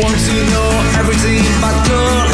[0.00, 2.31] want to know everything but girl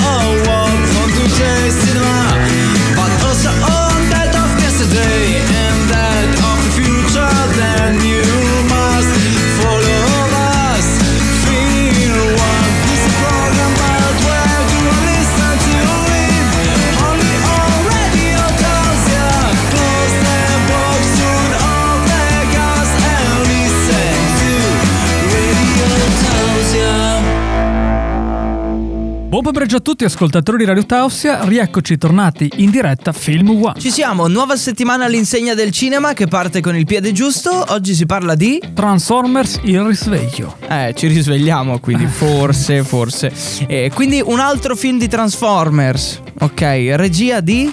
[29.41, 33.79] Buon pomeriggio a tutti ascoltatori di Radio Tausia, rieccoci tornati in diretta Film One.
[33.79, 37.67] Ci siamo, nuova settimana all'insegna del cinema che parte con il piede giusto.
[37.69, 38.61] Oggi si parla di.
[38.75, 40.57] Transformers il risveglio.
[40.67, 43.33] Eh, ci risvegliamo, quindi forse, forse.
[43.69, 46.21] Eh, quindi un altro film di Transformers.
[46.41, 46.61] Ok,
[46.97, 47.73] regia di.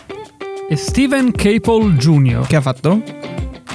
[0.69, 2.45] E Steven Caple Jr.
[2.45, 3.01] Che ha fatto?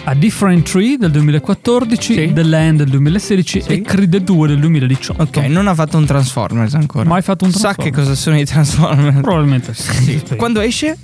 [0.05, 2.33] A Different Tree del 2014, Sì.
[2.33, 3.69] The Land del 2016 Sì.
[3.69, 5.23] e Creed 2 del 2018.
[5.23, 7.09] Ok, non ha fatto un Transformers ancora.
[7.09, 8.09] Mai fatto un Sa che Transformers?
[8.09, 9.21] cosa sono i Transformers?
[9.21, 10.19] Probabilmente sì.
[10.19, 10.37] Spero.
[10.37, 10.97] Quando esce?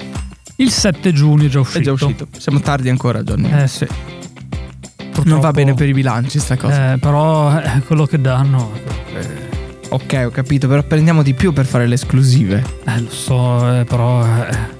[0.56, 1.78] Il 7 giugno è già uscito.
[1.78, 2.26] È già uscito.
[2.38, 3.50] Siamo tardi ancora, Johnny.
[3.52, 3.86] Eh sì.
[3.86, 6.94] non Purtroppo- va bene per i bilanci sta cosa.
[6.94, 8.72] Eh, però è quello che danno.
[9.90, 12.64] Ok, ho capito, però prendiamo di più per fare le esclusive.
[12.86, 14.24] Eh, lo so, eh, però.
[14.24, 14.74] Eh,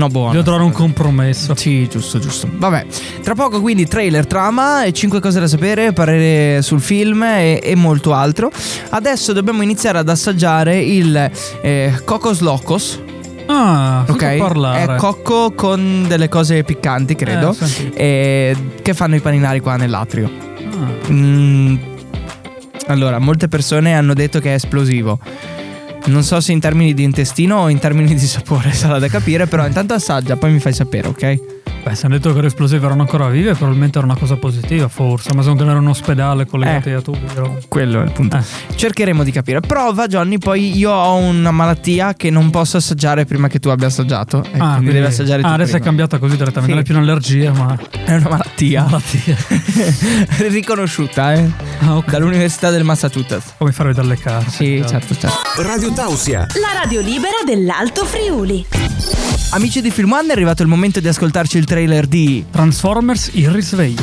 [0.00, 0.30] No, buono.
[0.32, 1.54] devo trovare un compromesso.
[1.56, 2.48] Sì, giusto, giusto.
[2.50, 2.86] Vabbè,
[3.22, 7.74] tra poco quindi trailer, trama e 5 cose da sapere, parere sul film e, e
[7.74, 8.50] molto altro.
[8.90, 11.30] Adesso dobbiamo iniziare ad assaggiare il
[11.62, 13.00] eh, Cocos Locos,
[13.46, 14.36] Ah, ok?
[14.36, 14.94] parlare.
[14.94, 17.96] È cocco con delle cose piccanti, credo, Eh, senti.
[17.96, 20.30] e- che fanno i paninari qua nell'atrio.
[20.72, 21.10] Ah.
[21.12, 21.76] Mm,
[22.86, 25.18] allora, molte persone hanno detto che è esplosivo.
[26.06, 29.46] Non so se in termini di intestino o in termini di sapore, sarà da capire,
[29.46, 31.59] però intanto assaggia, poi mi fai sapere, ok?
[31.82, 34.86] Beh, se hanno detto che le esplosive erano ancora vive, probabilmente era una cosa positiva,
[34.88, 35.32] forse.
[35.34, 36.92] Ma secondo me era un ospedale collegato Eh.
[36.92, 37.18] a tubi.
[37.32, 38.36] però- Quello è il punto.
[38.36, 38.42] Eh.
[38.74, 39.60] Cercheremo di capire.
[39.60, 40.36] Prova, Johnny.
[40.38, 44.44] Poi io ho una malattia che non posso assaggiare prima che tu abbia assaggiato.
[44.52, 45.48] E Ah, quindi devi assaggiare tu.
[45.48, 45.84] ah, adesso è prima.
[45.86, 46.66] cambiata così direttamente.
[46.66, 46.70] Sì.
[46.70, 47.78] Non è più un'allergia, ma.
[48.04, 48.82] È una malattia.
[48.84, 49.36] Malattia.
[50.48, 51.50] Riconosciuta, eh.
[51.80, 52.10] Ah, ok.
[52.10, 53.54] Dall'Università del Massachusetts.
[53.58, 54.50] Come farvi dalle carte.
[54.50, 55.36] Sì, certo, certo.
[55.62, 58.66] Radio Tausia, La radio libera dell'Alto Friuli.
[59.52, 62.44] Amici di Film One, è arrivato il momento di ascoltarci il trailer di.
[62.50, 64.02] Transformers il risveglio.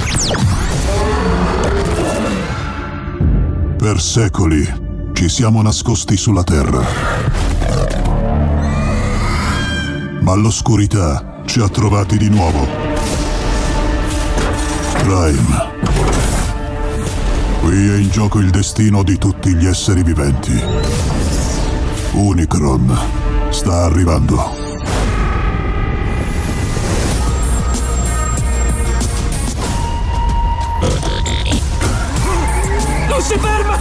[3.78, 4.66] Per secoli
[5.11, 6.81] ci siamo nascosti sulla Terra.
[10.22, 12.66] Ma l'oscurità ci ha trovati di nuovo.
[15.00, 15.75] Prime.
[17.59, 20.57] Qui è in gioco il destino di tutti gli esseri viventi.
[22.13, 22.97] Unicron
[23.50, 24.66] sta arrivando.
[33.37, 33.77] Si ferma!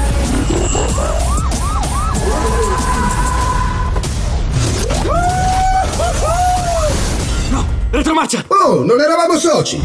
[7.50, 8.44] No, retromarcia!
[8.48, 9.80] Oh, non eravamo soci!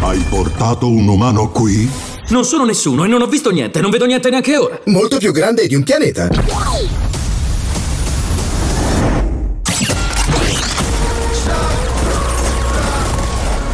[0.00, 1.90] Hai portato un umano qui?
[2.28, 4.80] Non sono nessuno e non ho visto niente, non vedo niente neanche ora.
[4.86, 6.28] Molto più grande di un pianeta.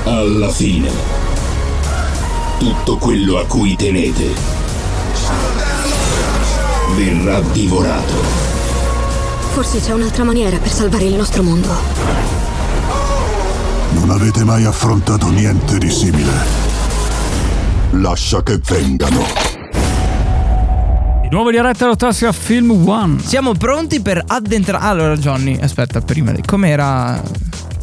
[0.04, 0.90] Alla fine,
[2.60, 4.34] tutto quello a cui tenete
[6.94, 8.12] verrà divorato.
[9.52, 11.68] Forse c'è un'altra maniera per salvare il nostro mondo.
[13.92, 16.32] Non avete mai affrontato niente di simile.
[17.92, 19.24] Lascia che vengano.
[21.22, 23.22] Di nuovo diretta Rotassia Film One.
[23.24, 24.84] Siamo pronti per addentrare.
[24.84, 26.42] Allora, Johnny, aspetta, prima di.
[26.42, 27.22] Com'era.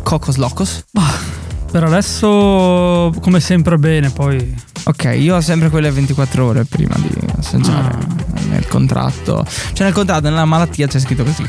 [0.03, 0.83] Cocos Locos?
[1.71, 4.09] Per adesso, come sempre, bene.
[4.09, 4.55] Poi.
[4.85, 8.39] Ok, io ho sempre quelle 24 ore prima di assaggiare Ah.
[8.49, 9.45] nel contratto.
[9.73, 11.43] Cioè nel contratto, nella malattia c'è scritto così.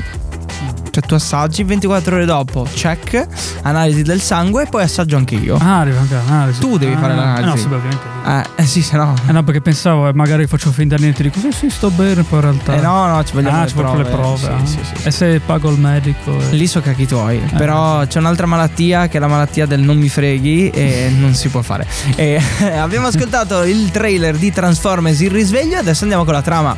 [0.91, 3.27] Cioè tu assaggi 24 ore dopo, check,
[3.63, 5.57] analisi del sangue e poi assaggio anche io.
[5.61, 6.61] Ah, arriva anche l'analisi.
[6.61, 7.43] Tu devi Ah, fare l'analisi.
[7.43, 8.17] eh No, sì, ovviamente.
[8.27, 9.15] Eh, eh sì, se no.
[9.29, 12.23] Eh no, perché pensavo, eh, magari faccio finta di niente, dico sì, sì, sto bene,
[12.23, 12.75] poi in realtà.
[12.75, 14.67] Eh no, no, ci vogliamo ah, le ci vogliono le prove, prove.
[14.67, 14.85] sì, ah.
[14.85, 16.37] sì, sì, E se pago il medico.
[16.39, 16.51] eh.
[16.55, 17.39] Lì so cacchi tuoi.
[17.57, 21.49] Però c'è un'altra malattia che è la malattia del non mi freghi e non si
[21.49, 21.87] può fare.
[22.17, 22.41] E
[22.79, 26.77] abbiamo ascoltato il trailer di Transformers Il risveglio adesso andiamo con la trama.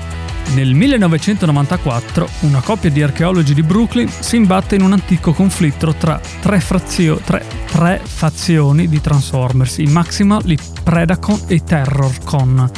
[0.55, 6.21] Nel 1994 una coppia di archeologi di Brooklyn si imbatte in un antico conflitto tra
[6.41, 12.71] tre, frazio- tre- tre fazioni di Transformers, i Maximal, i Predacon e i Terrorcon.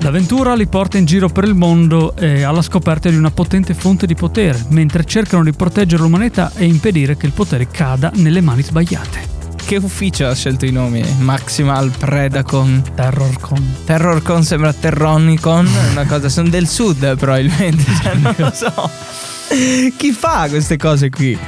[0.00, 4.04] L'avventura li porta in giro per il mondo e alla scoperta di una potente fonte
[4.06, 8.62] di potere, mentre cercano di proteggere l'umanità e impedire che il potere cada nelle mani
[8.62, 9.41] sbagliate.
[9.72, 11.02] Che ufficio ha scelto i nomi?
[11.20, 13.76] Maximal, Predacon, Terrorcon.
[13.86, 18.90] Terrorcon sembra Terronicon, una cosa, sono del sud probabilmente, cioè, non lo so.
[19.96, 21.38] Chi fa queste cose qui?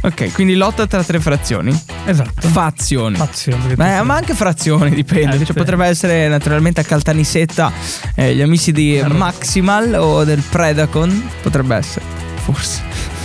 [0.00, 1.70] Ok, quindi lotta tra tre frazioni.
[2.06, 2.48] Esatto.
[2.48, 3.16] Fazioni.
[3.16, 3.76] Fazioni.
[3.76, 5.36] Beh, ma anche frazioni, dipende.
[5.36, 7.70] Eh, Cioè, potrebbe essere naturalmente a Caltanissetta
[8.16, 11.30] eh, gli amici di Maximal o del Predacon.
[11.40, 12.04] Potrebbe essere,
[12.42, 13.17] forse.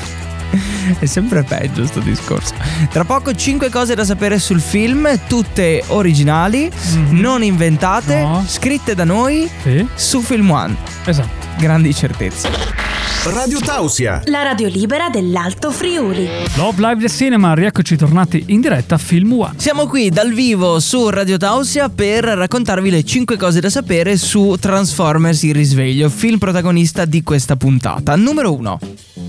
[0.99, 2.53] È sempre peggio sto discorso.
[2.91, 6.69] Tra poco 5 cose da sapere sul film, tutte originali,
[7.09, 8.21] non inventate.
[8.21, 8.43] No.
[8.47, 10.75] scritte da noi Sì, su Film One.
[11.05, 11.47] esatto.
[11.57, 12.49] Grandi certezze.
[13.25, 14.21] Radio Tausia.
[14.25, 16.27] La radio libera dell'Alto Friuli.
[16.55, 19.53] Love Live del Cinema, rieccoci tornati in diretta a Film One.
[19.55, 24.57] Siamo qui dal vivo su Radio Tausia per raccontarvi le 5 cose da sapere su
[24.59, 28.13] Transformers Il risveglio, film protagonista di questa puntata.
[28.17, 28.79] Numero 1.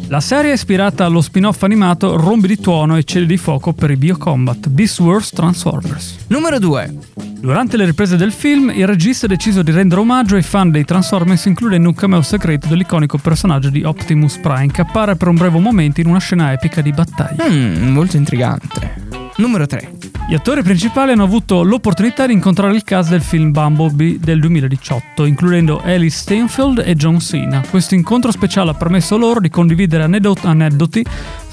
[0.09, 3.91] La serie è ispirata allo spin-off animato Rombi di tuono e cieli di fuoco per
[3.91, 6.19] i Biocombat, Beast Wars Transformers.
[6.27, 6.95] Numero 2.
[7.41, 10.85] Durante le riprese del film, il regista ha deciso di rendere omaggio ai fan dei
[10.85, 15.59] Transformers includendo un cameo segreto dell'iconico personaggio di Optimus Prime che appare per un breve
[15.59, 17.49] momento in una scena epica di battaglia.
[17.49, 19.09] Mm, molto intrigante.
[19.37, 19.94] Numero 3.
[20.27, 25.27] Gli attori principali hanno avuto l'opportunità di incontrare il cast del film Bumblebee del 2018,
[25.27, 27.63] includendo Ellie Steinfeld e John Cena.
[27.69, 31.05] Questo incontro speciale ha permesso loro di condividere aneddot- aneddoti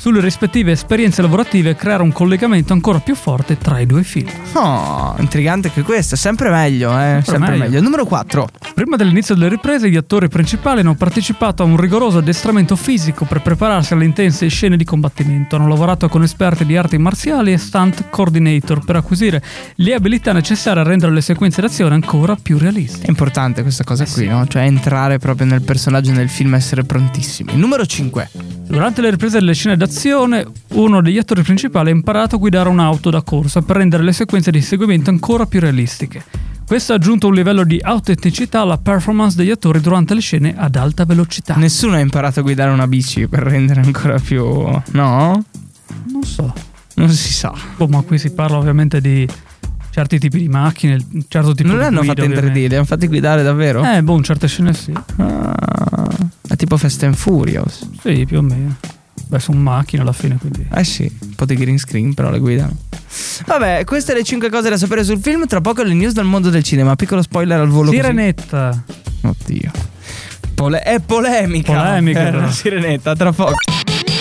[0.01, 4.27] sulle rispettive esperienze lavorative e creare un collegamento ancora più forte tra i due film.
[4.53, 6.15] Oh, intrigante anche questo.
[6.15, 7.21] Sempre meglio, eh.
[7.24, 7.63] Sempre, meglio.
[7.65, 7.81] meglio.
[7.81, 8.50] Numero 4.
[8.74, 13.44] Prima dell'inizio delle riprese, gli attori principali hanno partecipato a un rigoroso addestramento fisico per
[13.44, 15.56] prepararsi alle intense scene di combattimento.
[15.56, 19.39] Hanno lavorato con esperti di arti marziali e stunt coordinator per acquisire
[19.75, 23.06] le abilità necessarie a rendere le sequenze d'azione ancora più realistiche.
[23.06, 24.47] È importante questa cosa qui, no?
[24.47, 27.56] Cioè entrare proprio nel personaggio nel film, essere prontissimi.
[27.56, 28.50] Numero 5.
[28.71, 33.09] Durante le riprese delle scene d'azione, uno degli attori principali ha imparato a guidare un'auto
[33.09, 36.23] da corsa per rendere le sequenze di seguimento ancora più realistiche.
[36.65, 40.77] Questo ha aggiunto un livello di autenticità alla performance degli attori durante le scene ad
[40.77, 41.56] alta velocità.
[41.56, 44.41] Nessuno ha imparato a guidare una bici per rendere ancora più.
[44.91, 45.44] No?
[46.09, 46.53] non so.
[46.95, 47.53] Non si sa.
[47.75, 49.27] Boh, ma qui si parla ovviamente di
[49.91, 52.38] certi tipi di macchine, un certo tipo Non di le hanno guida, fatte in 3D,
[52.38, 52.67] ovviamente.
[52.69, 53.83] le hanno fatte guidare davvero?
[53.83, 54.93] Eh, boh, in certe scene sì.
[55.17, 56.07] Ah,
[56.47, 57.88] è tipo Fast and Furious.
[58.01, 58.75] Sì, più o meno.
[59.27, 60.65] Beh, sono macchine alla fine, quindi.
[60.73, 62.75] Eh sì, un po' di green screen, però le guidano.
[63.45, 65.45] Vabbè, queste le 5 cose da sapere sul film.
[65.47, 66.95] Tra poco le news dal mondo del cinema.
[66.95, 67.85] Piccolo spoiler al volo.
[67.89, 67.97] così.
[68.01, 68.83] Sirenetta.
[69.21, 69.71] Oddio.
[70.55, 71.73] Pole- è polemica.
[71.73, 73.53] Polemica, Eh, sirenetta, tra poco.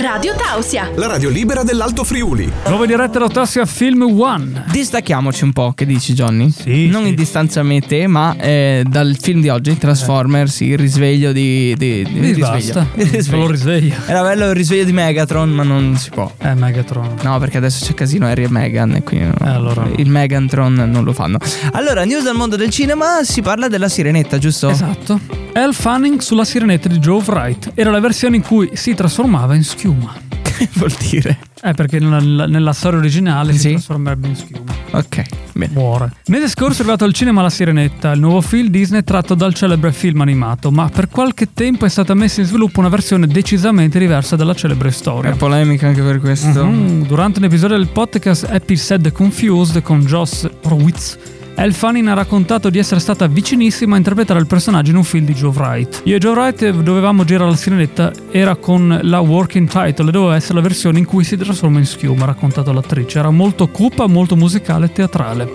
[0.01, 0.91] Radio Tausia.
[0.95, 2.51] La radio libera dell'Alto Friuli.
[2.69, 4.65] Nuova diretta da Tassia Film One.
[4.71, 6.51] Distacchiamoci un po', che dici Johnny?
[6.51, 7.09] Sì, Non sì.
[7.11, 11.75] in distanza a me te, ma eh, dal film di oggi, Transformers, il risveglio di...
[11.77, 12.49] di, di- il risveglio.
[12.49, 12.87] basta.
[12.95, 13.47] Il risveglio.
[13.51, 13.95] Risveglio.
[14.07, 16.33] Era bello il risveglio di Megatron, ma non si può.
[16.39, 17.17] Eh, Megatron.
[17.23, 19.27] No, perché adesso c'è casino Harry e Meghan e quindi.
[19.27, 19.93] Eh, allora no.
[19.97, 21.39] il Megantron non lo fanno.
[21.73, 24.71] Allora, news dal mondo del cinema, si parla della sirenetta, giusto?
[24.71, 25.49] Esatto.
[25.53, 27.73] Elle Fanning sulla sirenetta di Joe Wright.
[27.75, 30.15] Era la versione in cui si trasformava in schiuma.
[30.61, 31.39] Che vuol dire?
[31.63, 33.59] Eh, perché nella, nella storia originale Sì.
[33.61, 34.73] si trasformerebbe in schiuma.
[34.91, 35.23] Ok,
[35.55, 35.73] bene.
[35.73, 36.13] Muore.
[36.27, 39.91] Mese scorso è arrivato al cinema La Sirenetta, il nuovo film Disney tratto dal celebre
[39.93, 44.37] film animato, ma per qualche tempo è stata messa in sviluppo una versione decisamente diversa
[44.37, 45.31] dalla celebre storia.
[45.31, 46.67] È polemica anche per questo.
[46.67, 51.19] Mhm, Durante un episodio del podcast Happy Sad Confused con Joss Horowitz,
[51.61, 55.27] Elle Fanning ha raccontato di essere stata vicinissima a interpretare il personaggio in un film
[55.27, 56.01] di Joe Wright.
[56.05, 60.37] Io e Joe Wright dovevamo girare la sirenetta, era con la working title e doveva
[60.37, 63.19] essere la versione in cui si trasforma in schiuma, ha raccontato l'attrice.
[63.19, 65.53] Era molto cupa, molto musicale e teatrale.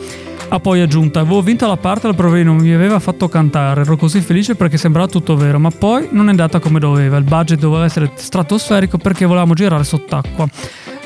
[0.50, 3.82] Ha poi aggiunto: Avevo vinto la parte, la provino mi aveva fatto cantare.
[3.82, 7.18] Ero così felice perché sembrava tutto vero, ma poi non è andata come doveva.
[7.18, 10.48] Il budget doveva essere stratosferico perché volevamo girare sott'acqua.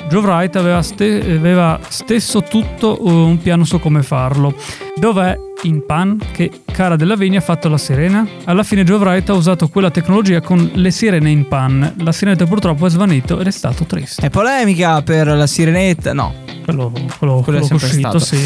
[0.10, 4.56] Joe Wright aveva, ste- aveva stesso tutto uh, un piano su come farlo.
[4.96, 8.26] Dov'è in Pan che Cara Delevingne ha fatto la sirena?
[8.46, 11.96] Alla fine Joe Wright ha usato quella tecnologia con le sirene in Pan.
[11.98, 14.26] La sirenetta purtroppo è svanito ed è stato triste.
[14.26, 16.14] È polemica per la sirenetta?
[16.14, 16.48] No.
[16.64, 18.38] Quello, quello, quello è sempre uscito, sì.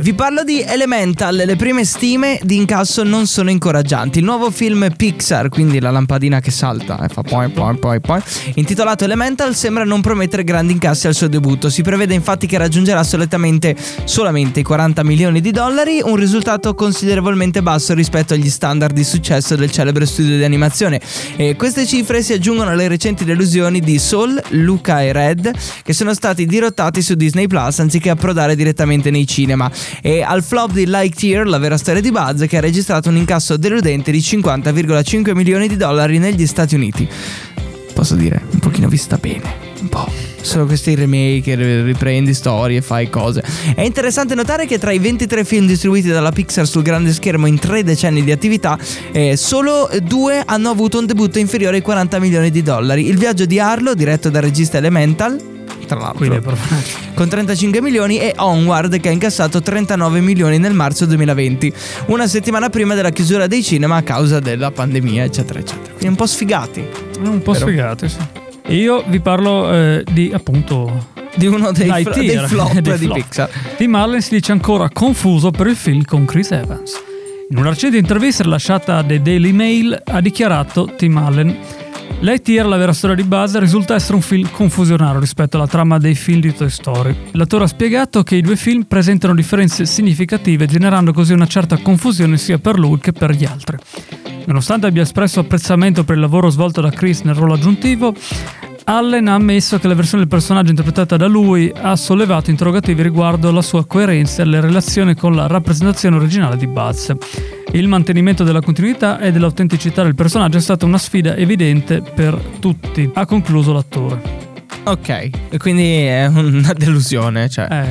[0.00, 4.18] Vi parlo di Elemental, le prime stime di incasso non sono incoraggianti.
[4.18, 8.20] Il nuovo film Pixar, quindi la lampadina che salta e fa poi poi poi poi,
[8.54, 11.70] intitolato Elemental, sembra non promettere grandi incassi al suo debutto.
[11.70, 17.62] Si prevede infatti che raggiungerà solitamente solamente i 40 milioni di dollari, un risultato considerevolmente
[17.62, 21.00] basso rispetto agli standard di successo del celebre studio di animazione.
[21.36, 25.50] E queste cifre si aggiungono alle recenti delusioni di Soul, Luca e Red,
[25.82, 29.70] che sono stati dirottati su Disney Plus anziché approdare direttamente nei cinema.
[30.02, 33.56] E al flop di Lightyear, la vera storia di Buzz, che ha registrato un incasso
[33.56, 37.08] deludente di 50,5 milioni di dollari negli Stati Uniti.
[37.94, 39.54] Posso dire, un pochino vista bene.
[39.80, 40.27] Un po'.
[40.40, 43.42] Sono questi remake, ri- riprendi storie, fai cose.
[43.74, 47.58] È interessante notare che tra i 23 film distribuiti dalla Pixar sul grande schermo in
[47.58, 48.78] tre decenni di attività,
[49.12, 53.06] eh, solo due hanno avuto un debutto inferiore ai 40 milioni di dollari.
[53.06, 56.42] Il viaggio di Arlo, diretto dal regista Elemental, tra l'altro,
[57.14, 61.72] con 35 milioni e Onward che ha incassato 39 milioni nel marzo 2020,
[62.06, 65.88] una settimana prima della chiusura dei cinema a causa della pandemia, eccetera, eccetera.
[65.88, 66.84] Quindi un po' sfigati.
[67.20, 67.66] un po' Vero.
[67.66, 68.16] sfigati, sì.
[68.68, 73.16] Io vi parlo eh, di appunto Di uno dei, fl- dei flop Dei di flop.
[73.16, 73.50] Pixar.
[73.76, 77.02] Tim Allen si dice ancora confuso per il film con Chris Evans.
[77.50, 81.56] In una recente intervista rilasciata a The Daily Mail ha dichiarato Tim Allen
[82.20, 86.16] Lightyear, la vera storia di Buzz, risulta essere un film confusionario rispetto alla trama dei
[86.16, 87.14] film di Toy Story.
[87.32, 92.36] L'attore ha spiegato che i due film presentano differenze significative, generando così una certa confusione
[92.36, 93.76] sia per lui che per gli altri.
[94.46, 98.12] Nonostante abbia espresso apprezzamento per il lavoro svolto da Chris nel ruolo aggiuntivo,
[98.82, 103.52] Allen ha ammesso che la versione del personaggio interpretata da lui ha sollevato interrogativi riguardo
[103.52, 107.12] la sua coerenza e le relazioni con la rappresentazione originale di Buzz.
[107.72, 113.08] Il mantenimento della continuità e dell'autenticità del personaggio è stata una sfida evidente per tutti,
[113.14, 114.20] ha concluso l'attore.
[114.84, 115.08] Ok,
[115.50, 117.86] e quindi è una delusione, cioè Eh,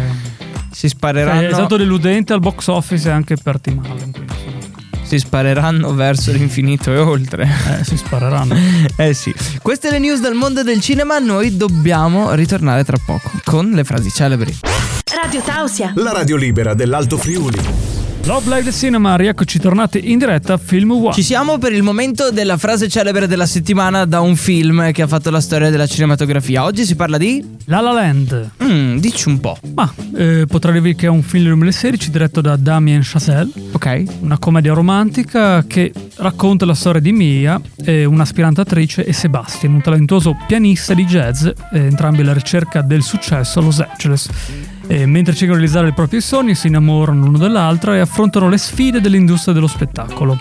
[0.71, 4.11] si è spareranno, stato deludente al box office e anche per Tim Allen.
[4.11, 4.33] quindi,
[5.03, 7.47] si spareranno verso l'infinito e oltre.
[7.79, 8.55] eh, si spareranno.
[8.97, 13.69] Eh sì, queste le news dal mondo del cinema, noi dobbiamo ritornare tra poco con
[13.69, 14.57] le frasi celebri.
[15.23, 15.91] Radio Tausia.
[15.95, 17.96] La radio libera dell'Alto Friuli.
[18.27, 21.13] Love Live Cinema, rieccoci tornati in diretta a Film One.
[21.13, 25.07] Ci siamo per il momento della frase celebre della settimana da un film che ha
[25.07, 26.65] fatto la storia della cinematografia.
[26.65, 27.55] Oggi si parla di...
[27.67, 28.51] La La Land.
[28.61, 29.57] Mm, dici un po'.
[29.73, 34.03] Ma eh, potrei dirvi che è un film del 2016 diretto da Damien Chazelle, Ok.
[34.19, 39.81] una commedia romantica che racconta la storia di Mia, eh, un'aspirante attrice, e Sebastian, un
[39.81, 44.27] talentuoso pianista di jazz, eh, entrambi alla ricerca del successo a Los Angeles.
[44.87, 48.57] E mentre cercano di realizzare i propri sogni, si innamorano l'uno dell'altra e affrontano le
[48.57, 50.39] sfide dell'industria dello spettacolo.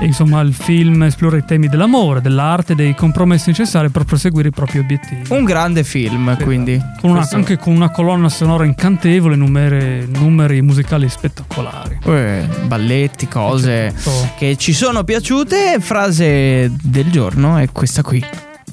[0.00, 4.48] E insomma, il film esplora i temi dell'amore, dell'arte e dei compromessi necessari per proseguire
[4.48, 5.22] i propri obiettivi.
[5.30, 6.80] Un grande film, quindi.
[7.00, 11.98] Con una- anche con una colonna sonora incantevole, numeri, numeri musicali spettacolari.
[12.04, 14.30] Eh, balletti, cose Certo.
[14.38, 15.78] che ci sono piaciute.
[15.80, 18.24] Frase del giorno è questa qui.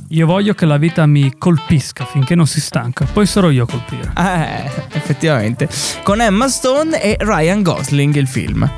[0.10, 3.68] Io voglio che la vita mi colpisca finché non si stanca, poi sarò io a
[3.68, 4.12] colpire.
[4.16, 5.68] Eh, effettivamente.
[6.04, 8.70] Con Emma Stone e Ryan Gosling il film.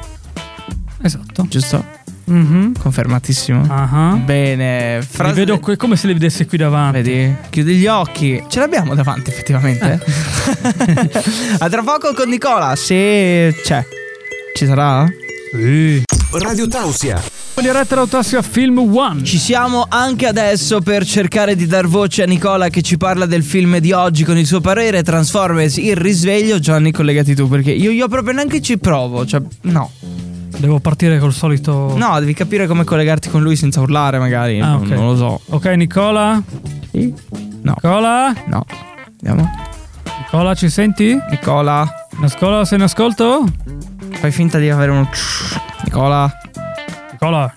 [1.01, 1.45] Esatto.
[1.49, 1.83] Giusto?
[2.25, 2.79] Mhm.
[2.79, 3.65] Confermatissimo.
[3.69, 4.17] Ah.
[4.23, 4.99] Bene.
[4.99, 7.01] Li Frase vedo qui come se li vedessi qui davanti.
[7.01, 7.35] Vedi?
[7.49, 8.41] Chiudi gli occhi.
[8.47, 9.99] Ce l'abbiamo davanti, effettivamente.
[11.59, 12.73] A tra poco con Nicola.
[12.77, 13.85] Se c'è.
[14.55, 15.05] Ci sarà?
[15.51, 16.03] Sì.
[16.31, 17.21] Radio Tausia.
[17.61, 19.23] Diretta Rautassia Film One.
[19.23, 23.43] Ci siamo anche adesso per cercare di dar voce a Nicola che ci parla del
[23.43, 26.59] film di oggi con il suo parere Transformers Il risveglio.
[26.59, 29.25] Gianni, collegati tu perché io, io proprio neanche ci provo.
[29.25, 29.91] Cioè, no.
[30.57, 31.97] Devo partire col solito.
[31.97, 34.61] No, devi capire come collegarti con lui senza urlare, magari.
[34.61, 34.89] Ah, non, ok.
[34.89, 35.41] non lo so.
[35.47, 36.41] Ok, Nicola.
[36.91, 37.13] Sì?
[37.63, 37.73] No.
[37.81, 38.33] Nicola.
[38.45, 38.65] No.
[39.23, 39.51] Andiamo.
[40.19, 41.17] Nicola, ci senti?
[41.29, 42.07] Nicola.
[42.19, 43.43] Nicola, sei in ascolto?
[44.11, 45.09] Fai finta di avere uno.
[45.83, 46.31] Nicola.
[47.19, 47.51] Nicola.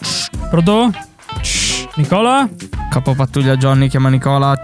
[0.49, 0.91] Pronto?
[1.97, 2.49] Nicola?
[2.89, 4.59] Capo pattuglia Johnny chiama Nicola.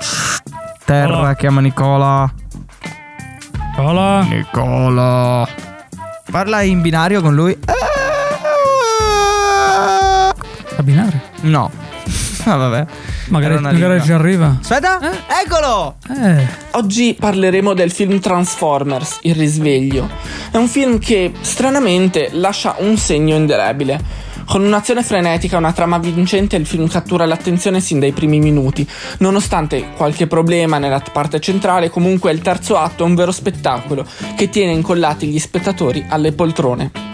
[0.86, 1.34] Terra Nicola.
[1.34, 2.32] chiama Nicola.
[3.76, 4.22] Nicola?
[4.22, 5.48] Nicola.
[6.30, 7.54] Parla in binario con lui.
[10.76, 11.20] A binare.
[11.42, 11.70] No.
[12.48, 12.86] Ah, vabbè.
[13.30, 14.58] Magari, magari ci arriva.
[14.60, 15.00] Aspetta.
[15.42, 15.96] Eccolo.
[16.08, 16.46] Eh.
[16.74, 20.08] Oggi parleremo del film Transformers, Il risveglio.
[20.52, 24.00] È un film che, stranamente, lascia un segno indelebile.
[24.46, 28.88] Con un'azione frenetica e una trama vincente, il film cattura l'attenzione sin dai primi minuti.
[29.18, 34.48] Nonostante qualche problema nella parte centrale, comunque il terzo atto è un vero spettacolo che
[34.48, 37.06] tiene incollati gli spettatori alle poltrone.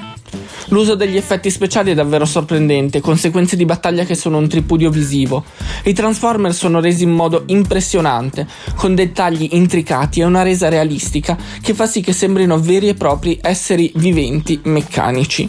[0.69, 4.89] L'uso degli effetti speciali è davvero sorprendente, con sequenze di battaglia che sono un tripudio
[4.89, 5.45] visivo.
[5.85, 11.75] I Transformers sono resi in modo impressionante, con dettagli intricati e una resa realistica che
[11.75, 15.47] fa sì che sembrino veri e propri esseri viventi meccanici.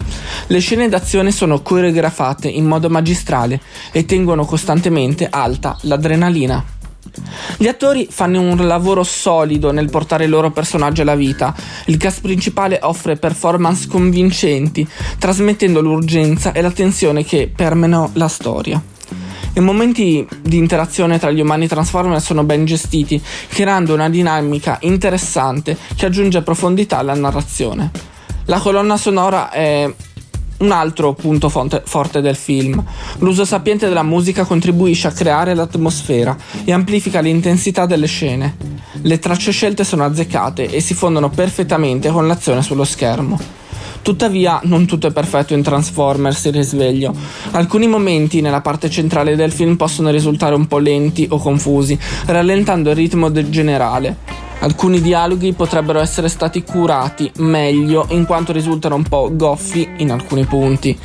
[0.53, 3.59] Le scene d'azione sono coreografate in modo magistrale
[3.91, 6.63] e tengono costantemente alta l'adrenalina.
[7.57, 11.55] Gli attori fanno un lavoro solido nel portare i loro personaggi alla vita.
[11.85, 18.79] Il cast principale offre performance convincenti, trasmettendo l'urgenza e la tensione che permeano la storia.
[19.55, 25.75] I momenti di interazione tra gli umani Transformers sono ben gestiti, creando una dinamica interessante
[25.95, 27.89] che aggiunge profondità alla narrazione.
[28.45, 29.91] La colonna sonora è
[30.63, 32.81] Un altro punto forte del film.
[33.17, 38.55] L'uso sapiente della musica contribuisce a creare l'atmosfera e amplifica l'intensità delle scene.
[39.01, 43.37] Le tracce scelte sono azzeccate e si fondono perfettamente con l'azione sullo schermo.
[44.01, 47.13] Tuttavia, non tutto è perfetto in Transformers il risveglio.
[47.51, 52.89] Alcuni momenti nella parte centrale del film possono risultare un po' lenti o confusi, rallentando
[52.91, 54.15] il ritmo generale.
[54.63, 60.45] Alcuni dialoghi potrebbero essere stati curati meglio in quanto risultano un po' goffi in alcuni
[60.45, 60.97] punti.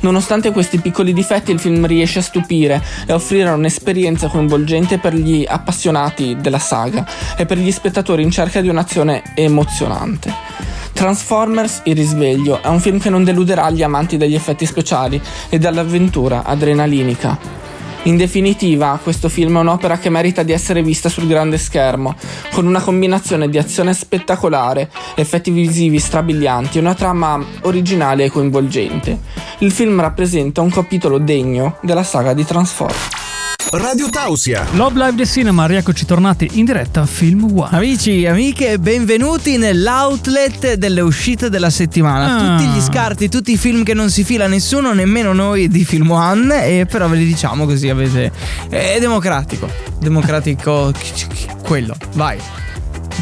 [0.00, 5.46] Nonostante questi piccoli difetti, il film riesce a stupire e offrire un'esperienza coinvolgente per gli
[5.46, 7.06] appassionati della saga
[7.36, 10.34] e per gli spettatori in cerca di un'azione emozionante.
[10.92, 15.58] Transformers Il risveglio è un film che non deluderà gli amanti degli effetti speciali e
[15.58, 17.59] dell'avventura adrenalinica.
[18.04, 22.16] In definitiva, questo film è un'opera che merita di essere vista sul grande schermo,
[22.50, 29.18] con una combinazione di azione spettacolare, effetti visivi strabilianti e una trama originale e coinvolgente.
[29.58, 33.29] Il film rappresenta un capitolo degno della saga di Transformers.
[33.72, 34.66] Radio Tausia.
[34.72, 37.68] Love Live del Cinema, rieccoci tornati in diretta a Film One.
[37.70, 42.34] Amici, amiche, benvenuti nell'outlet delle uscite della settimana.
[42.34, 42.56] Ah.
[42.56, 46.10] Tutti gli scarti, tutti i film che non si fila nessuno, nemmeno noi di Film
[46.10, 48.32] One, e però ve li diciamo così avete.
[48.68, 49.70] È democratico.
[50.00, 50.92] Democratico.
[51.62, 51.94] quello.
[52.14, 52.38] Vai.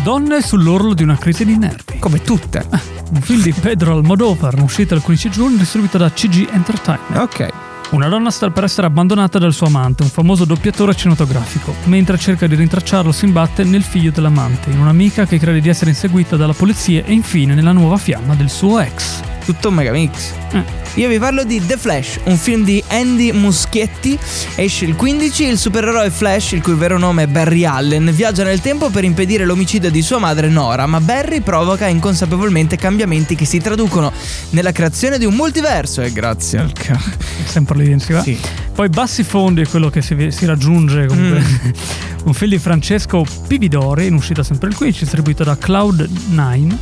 [0.02, 1.99] Donne sull'orlo di una crisi di nervi.
[1.99, 2.67] Come tutte.
[3.12, 7.17] Un film di Pedro Almodovar, uscito il 15 giugno, distribuito da CG Entertainment.
[7.19, 7.49] Ok.
[7.90, 11.75] Una donna sta per essere abbandonata dal suo amante, un famoso doppiatore cinematografico.
[11.85, 15.90] Mentre cerca di rintracciarlo, si imbatte nel figlio dell'amante, in un'amica che crede di essere
[15.90, 19.38] inseguita dalla polizia e infine nella nuova fiamma del suo ex.
[19.49, 20.33] Tutto un megamix.
[20.52, 20.62] Eh.
[20.97, 24.19] Io vi parlo di The Flash, un film di Andy Muschietti.
[24.57, 25.45] Esce il 15.
[25.45, 29.47] Il supereroe Flash, il cui vero nome è Barry Allen, viaggia nel tempo per impedire
[29.47, 34.12] l'omicidio di sua madre Nora, ma Barry provoca inconsapevolmente cambiamenti che si traducono
[34.50, 36.02] nella creazione di un multiverso.
[36.02, 37.00] E grazie al ca-
[37.47, 38.21] Sempre si va.
[38.21, 38.38] Sì.
[38.75, 41.43] Poi Bassi Fondi è quello che si, si raggiunge comunque.
[42.25, 46.76] un film di Francesco Pividori, in uscita sempre il 15, distribuito da Cloud9.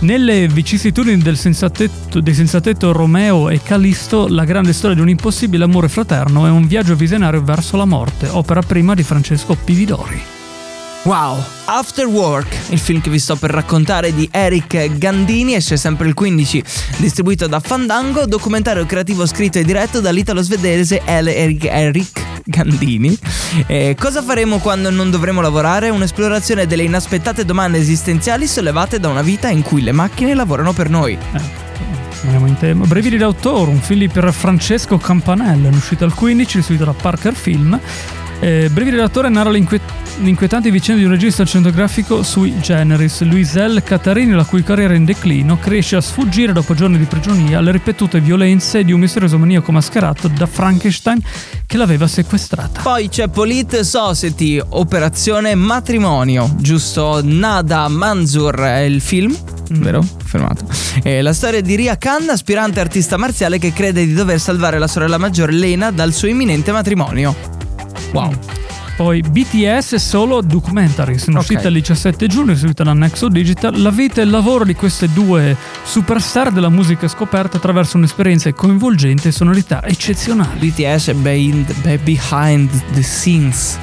[0.00, 5.64] Nelle vicissitudini del senzatetto, dei senzatetto Romeo e Callisto, la grande storia di un impossibile
[5.64, 10.22] amore fraterno è un viaggio visionario verso la morte, opera prima di Francesco Pividori.
[11.02, 11.42] Wow!
[11.64, 16.14] After Work, il film che vi sto per raccontare di Eric Gandini, esce sempre il
[16.14, 16.62] 15,
[16.98, 22.17] distribuito da Fandango, documentario creativo scritto e diretto dall'italo svedese Eric, Eric
[22.48, 23.16] Gandini.
[23.66, 25.90] Eh, cosa faremo quando non dovremo lavorare?
[25.90, 30.88] Un'esplorazione delle inaspettate domande esistenziali sollevate da una vita in cui le macchine lavorano per
[30.88, 31.18] noi.
[32.22, 32.86] Andiamo in tema.
[32.86, 37.78] Brevidi d'autore, un film per Francesco Campanella, in uscita al 15, distribuito da Parker Film.
[38.40, 39.82] Eh, Brevidi d'autore narra l'inquiet-
[40.20, 43.22] l'inquietante vicenda di un regista cinematografico sui generis.
[43.22, 47.58] Luisel Catarini, la cui carriera è in declino, riesce a sfuggire dopo giorni di prigionia
[47.58, 51.20] alle ripetute violenze di un misterioso maniaco mascherato da Frankenstein
[51.66, 52.80] che l'aveva sequestrata.
[52.82, 57.20] Poi c'è Polite Society, Operazione Matrimonio, giusto?
[57.22, 59.36] Nada Manzur è il film.
[59.70, 60.02] Vero?
[60.24, 60.66] Fermato.
[61.02, 64.86] Eh, la storia di Ria Khan, aspirante artista marziale che crede di dover salvare la
[64.86, 67.57] sorella maggiore Lena dal suo imminente matrimonio.
[68.12, 68.34] Wow.
[68.96, 71.66] Poi BTS solo documentaries, in uscita Ok.
[71.66, 73.80] il 17 giugno, seguita da Nexo Digital.
[73.80, 79.28] La vita e il lavoro di queste due superstar della musica scoperta attraverso un'esperienza coinvolgente
[79.28, 80.58] e sonorità eccezionali.
[80.70, 83.78] BTS è behind, be- behind the scenes.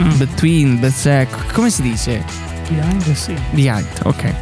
[0.00, 0.16] Mm.
[0.16, 2.24] Between, the, come si dice?
[2.70, 3.40] Behind the scene.
[3.52, 4.34] Behind, ok.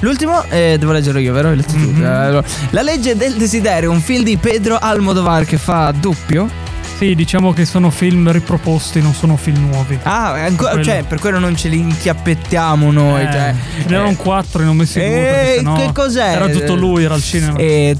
[0.00, 1.50] L'ultimo, eh, devo leggerlo io, vero?
[1.50, 2.04] Mhm.
[2.04, 6.48] Eh, La legge del desiderio, un film di Pedro Almodovar che fa doppio.
[6.96, 9.98] Sì, diciamo che sono film riproposti, non sono film nuovi.
[10.02, 10.84] Ah, ancora, Quello.
[10.84, 13.22] cioè, per quello non ce li inchiappettiamo noi.
[13.22, 13.54] Eh, cioè.
[13.82, 15.52] ce n'erano Eh, quattro, ne ho messi due.
[15.52, 16.32] Eh, sennò che cos'è?
[16.32, 17.58] Era tutto lui, era al cinema.
[17.58, 17.96] Eh,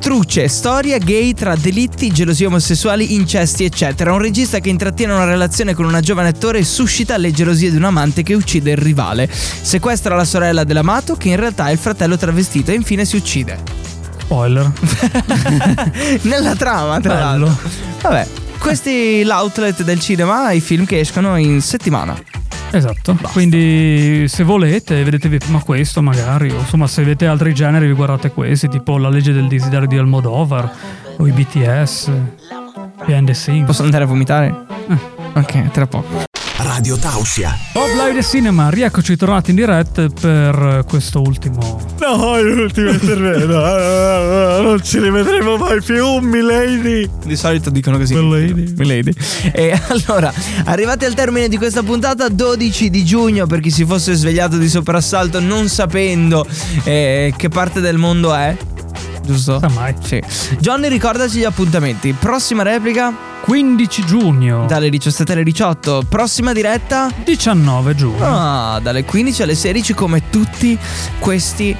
[0.00, 4.12] Truce, storia gay tra delitti, gelosie omosessuali, incesti, eccetera.
[4.12, 7.76] Un regista che intrattiene una relazione con una giovane attore e suscita le gelosie di
[7.76, 9.30] un amante che uccide il rivale.
[9.30, 13.58] Sequestra la sorella dell'amato, che in realtà è il fratello travestito, e infine si uccide.
[14.24, 14.72] Spoiler.
[16.22, 17.46] Nella trama, tra Bello.
[17.46, 17.70] l'altro.
[18.00, 18.26] Vabbè,
[18.58, 22.16] questi l'outlet del cinema, i film che escono in settimana.
[22.70, 23.16] Esatto.
[23.32, 26.50] Quindi se volete, vedetevi prima questo magari.
[26.50, 29.96] O insomma, se avete altri generi, vi guardate questi, tipo La legge del desiderio di
[29.96, 30.72] Almodovar
[31.18, 32.10] o i BTS.
[33.06, 33.66] Behind the scenes.
[33.66, 34.52] Posso andare a vomitare?
[35.34, 36.33] Ok, tra poco.
[36.56, 37.58] Radio Tausia.
[37.72, 41.80] Pop Live Cinema, rieccoci tornati in diretta per questo ultimo.
[41.98, 43.58] No, l'ultimo intervento.
[44.62, 47.10] non ci rivedremo mai più, milady.
[47.24, 48.14] Di solito dicono così.
[48.14, 48.72] Milady.
[48.76, 49.12] Milady.
[49.52, 50.32] E allora,
[50.64, 54.68] arrivati al termine di questa puntata, 12 di giugno, per chi si fosse svegliato di
[54.68, 56.46] soprassalto non sapendo
[56.84, 58.56] eh, che parte del mondo è.
[59.24, 59.58] Giusto?
[59.58, 59.94] Sa mai.
[60.02, 60.22] Sì.
[60.58, 62.12] Johnny, ricordaci gli appuntamenti.
[62.12, 64.66] Prossima replica 15 giugno.
[64.66, 66.04] dalle 17 alle 18.
[66.08, 68.24] Prossima diretta 19 giugno.
[68.24, 70.78] ah, dalle 15 alle 16 come tutti
[71.18, 71.76] questi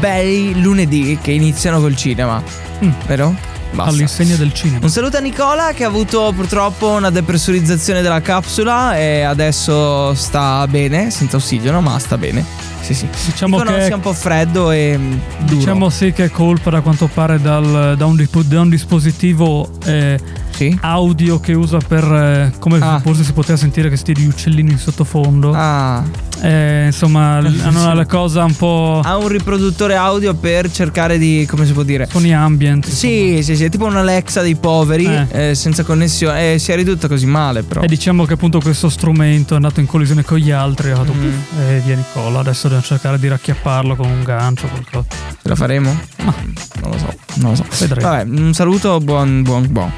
[0.00, 2.42] bei lunedì che iniziano col cinema.
[2.82, 2.90] Mm.
[3.06, 3.52] Vero?
[3.72, 3.90] Basta.
[3.90, 4.84] All'insegna del cinema.
[4.84, 10.64] Un saluto a Nicola che ha avuto purtroppo una depressurizzazione della capsula e adesso sta
[10.68, 12.44] bene, senza ossigeno, ma sta bene.
[12.84, 13.08] Sì, sì.
[13.26, 15.12] Diciamo Dicono che sia un po' freddo e mm,
[15.46, 15.54] duro.
[15.56, 20.20] Diciamo sì che è colpa da quanto pare dal- da, un, da un dispositivo eh,
[20.50, 20.76] Sì?
[20.82, 23.00] audio che usa per eh, come Ah.
[23.00, 25.52] forse si poteva sentire che di uccellini in sottofondo.
[25.54, 26.04] Ah,
[26.40, 31.64] Eh, insomma, hanno la cosa un po' ha un riproduttore audio per cercare di, come
[31.64, 32.06] si può dire?
[32.10, 32.86] suoni ambient.
[32.88, 35.50] Sì, sì, sì, è tipo un Alexa dei poveri, Eh.
[35.50, 36.54] eh, senza connessione.
[36.54, 37.80] Eh, si è ridotta così male, però.
[37.82, 40.90] E diciamo che appunto questo strumento è andato in collisione con gli altri.
[40.90, 41.32] Ha fatto Mm.
[41.68, 42.40] e via Nicola.
[42.40, 44.66] Adesso dobbiamo cercare di racchiapparlo con un gancio.
[44.66, 45.06] Qualcosa.
[45.10, 45.98] Ce la faremo?
[46.24, 46.34] Ma
[46.82, 47.64] Non lo so, non lo so.
[47.78, 48.08] vedremo.
[48.08, 49.92] Vabbè, un saluto, buon, buon, buon.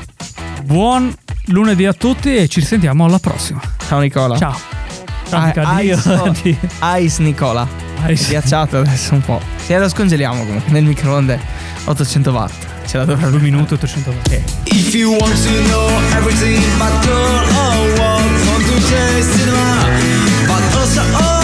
[0.65, 1.13] Buon
[1.47, 3.61] lunedì a tutti e ci sentiamo alla prossima.
[3.89, 4.37] Ciao Nicola.
[4.37, 4.85] Ciao.
[5.31, 6.25] Ah, ice, oh.
[6.31, 6.57] Addio.
[6.99, 7.67] Ice Nicola.
[8.09, 8.29] Ice.
[8.29, 9.41] Ghiacciato adesso un po'.
[9.65, 11.41] Se lo scongeliamo comunque nel microonde
[11.85, 12.67] 800 watt.
[12.87, 14.45] Ce la dovrà Due minuti e 800 volte.
[14.65, 19.87] If you want to know everything about girl or what from today's cinema,
[20.47, 21.37] but also all